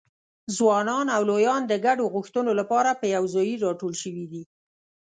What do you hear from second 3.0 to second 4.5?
یوځایي راټول شوي دي.